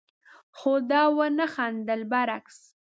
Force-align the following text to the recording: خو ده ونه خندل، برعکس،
خو 0.57 0.73
ده 0.89 1.01
ونه 1.17 1.45
خندل، 1.55 2.01
برعکس، 2.11 2.57